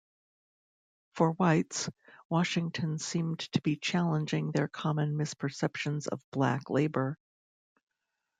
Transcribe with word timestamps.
For 1.13 1.33
whites, 1.33 1.87
Washington 2.27 2.97
seemed 2.97 3.37
to 3.51 3.61
be 3.61 3.75
challenging 3.75 4.49
their 4.49 4.67
common 4.67 5.13
misperceptions 5.15 6.07
of 6.07 6.23
black 6.31 6.71
labor. 6.71 7.19